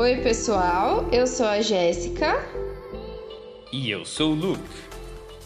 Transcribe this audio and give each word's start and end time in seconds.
Oi, 0.00 0.16
pessoal, 0.22 1.06
eu 1.12 1.26
sou 1.26 1.44
a 1.44 1.60
Jéssica. 1.60 2.42
E 3.70 3.90
eu 3.90 4.02
sou 4.06 4.32
o 4.32 4.34
Luke. 4.34 4.62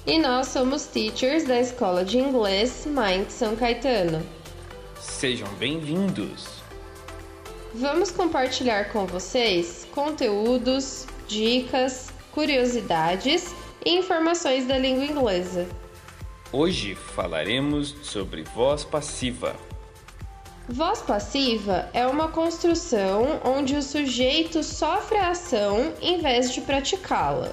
E 0.07 0.17
nós 0.17 0.47
somos 0.47 0.87
teachers 0.87 1.43
da 1.43 1.59
Escola 1.59 2.05
de 2.05 2.19
Inglês 2.19 2.87
Mind 2.87 3.29
São 3.31 3.57
Caetano. 3.57 4.25
Sejam 5.01 5.49
bem-vindos. 5.55 6.47
Vamos 7.75 8.13
compartilhar 8.13 8.93
com 8.93 9.07
vocês 9.07 9.89
conteúdos, 9.93 11.05
dicas, 11.27 12.13
curiosidades 12.31 13.53
e 13.85 13.99
informações 13.99 14.69
da 14.69 14.79
língua 14.79 15.05
inglesa. 15.05 15.67
Hoje 16.53 16.95
falaremos 16.95 17.93
sobre 18.03 18.45
voz 18.45 18.85
passiva. 18.85 19.57
Voz 20.69 21.03
passiva 21.03 21.91
é 21.93 22.07
uma 22.07 22.29
construção 22.29 23.39
onde 23.45 23.77
o 23.77 23.83
sujeito 23.83 24.63
sofre 24.63 25.19
a 25.19 25.31
ação 25.31 25.93
em 26.01 26.23
vez 26.23 26.55
de 26.55 26.63
praticá-la. 26.63 27.53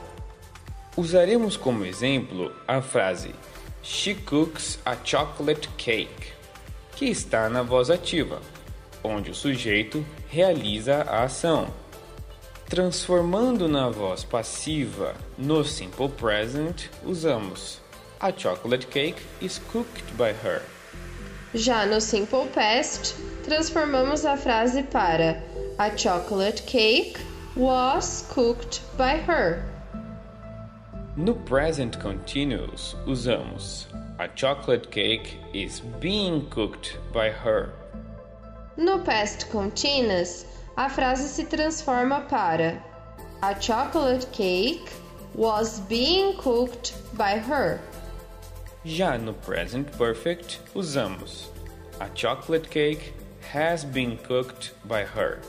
Usaremos 0.96 1.58
como 1.58 1.86
exemplo 1.86 2.56
a 2.66 2.82
frase 2.82 3.36
She 3.84 4.16
cooks 4.16 4.80
a 4.86 4.96
chocolate 5.04 5.68
cake, 5.78 6.32
que 6.96 7.06
está 7.06 7.50
na 7.50 7.62
voz 7.64 7.90
ativa, 7.90 8.42
onde 9.04 9.32
o 9.32 9.36
sujeito 9.36 10.06
realiza 10.30 11.02
a 11.02 11.24
ação. 11.24 11.68
Transformando 12.70 13.68
na 13.68 13.90
voz 13.90 14.24
passiva 14.24 15.16
no 15.38 15.66
simple 15.66 16.08
present, 16.08 16.86
usamos 17.04 17.82
A 18.22 18.32
chocolate 18.32 18.88
cake 18.88 19.22
is 19.42 19.60
cooked 19.60 20.14
by 20.14 20.32
her. 20.32 20.62
Já 21.54 21.86
no 21.86 22.00
Simple 22.00 22.48
Past, 22.48 23.14
transformamos 23.44 24.24
a 24.24 24.38
frase 24.38 24.84
para 24.84 25.44
A 25.78 25.90
chocolate 25.90 26.64
cake 26.66 27.20
was 27.58 28.26
cooked 28.30 28.80
by 28.98 29.18
her. 29.18 29.66
No 31.18 31.34
present 31.34 32.00
continuous, 32.00 32.96
usamos 33.06 33.88
A 34.18 34.30
chocolate 34.30 34.90
cake 34.92 35.40
is 35.54 35.82
being 36.00 36.50
cooked 36.50 36.98
by 37.12 37.30
her. 37.30 37.74
No 38.78 39.00
past 39.00 39.50
continuous, 39.52 40.46
a 40.78 40.88
frase 40.90 41.28
se 41.28 41.44
transforma 41.44 42.30
para 42.30 42.82
A 43.44 43.54
chocolate 43.56 44.26
cake 44.32 44.90
was 45.36 45.82
being 45.82 46.38
cooked 46.38 46.94
by 47.18 47.38
her. 47.38 47.82
Já 48.84 49.16
no 49.16 49.32
present 49.32 49.96
perfect, 49.96 50.60
usamos 50.74 51.52
A 52.00 52.10
chocolate 52.16 52.68
cake 52.68 53.14
has 53.54 53.84
been 53.84 54.18
cooked 54.18 54.72
by 54.86 55.04
her. 55.04 55.40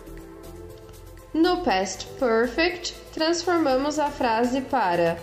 No 1.33 1.63
past 1.63 2.07
perfect, 2.19 2.93
transformamos 3.15 3.99
a 3.99 4.11
frase 4.11 4.61
para 4.61 5.19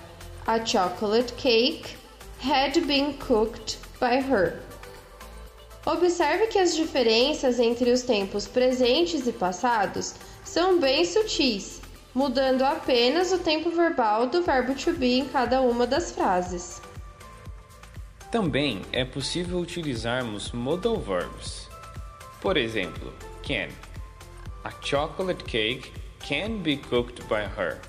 A 0.47 0.65
chocolate 0.65 1.33
cake 1.37 1.97
had 2.39 2.81
been 2.87 3.13
cooked 3.19 3.77
by 3.99 4.19
her. 4.19 4.59
Observe 5.85 6.47
que 6.47 6.57
as 6.57 6.75
diferenças 6.75 7.59
entre 7.59 7.91
os 7.91 8.01
tempos 8.01 8.47
presentes 8.47 9.27
e 9.27 9.31
passados 9.31 10.15
são 10.43 10.79
bem 10.79 11.05
sutis, 11.05 11.79
mudando 12.15 12.63
apenas 12.63 13.31
o 13.31 13.37
tempo 13.37 13.69
verbal 13.69 14.25
do 14.25 14.41
verbo 14.41 14.73
to 14.73 14.93
be 14.93 15.19
em 15.19 15.25
cada 15.25 15.61
uma 15.61 15.85
das 15.85 16.11
frases. 16.11 16.81
Também 18.31 18.83
é 18.91 19.03
possível 19.03 19.57
utilizarmos 19.57 20.51
modal 20.51 20.97
verbs. 20.97 21.67
Por 22.39 22.57
exemplo, 22.57 23.11
can. 23.41 23.69
A 24.63 24.71
chocolate 24.83 25.43
cake 25.45 25.91
can 26.19 26.57
be 26.59 26.77
cooked 26.77 27.23
by 27.23 27.47
her. 27.57 27.79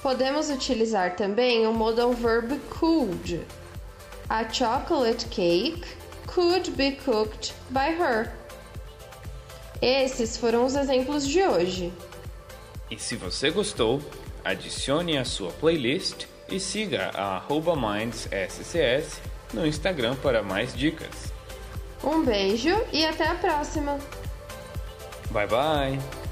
Podemos 0.00 0.48
utilizar 0.48 1.16
também 1.16 1.66
o 1.66 1.72
modal 1.72 2.12
verb 2.12 2.56
could. 2.70 3.44
A 4.28 4.48
chocolate 4.48 5.26
cake 5.26 5.84
could 6.26 6.70
be 6.76 6.92
cooked 6.92 7.52
by 7.70 7.90
her. 7.98 8.32
Esses 9.82 10.36
foram 10.36 10.66
os 10.66 10.76
exemplos 10.76 11.26
de 11.26 11.42
hoje. 11.42 11.92
E 12.88 12.96
se 12.96 13.16
você 13.16 13.50
gostou, 13.50 14.00
adicione 14.44 15.18
a 15.18 15.24
sua 15.24 15.50
playlist 15.50 16.26
e 16.48 16.60
siga 16.60 17.10
a 17.12 17.42
MindsSCS 17.48 19.20
no 19.52 19.66
Instagram 19.66 20.16
para 20.16 20.42
mais 20.42 20.74
dicas. 20.74 21.32
Um 22.02 22.24
beijo 22.24 22.76
e 22.92 23.04
até 23.04 23.26
a 23.26 23.34
próxima! 23.34 23.98
Bye 25.30 25.46
bye! 25.46 26.27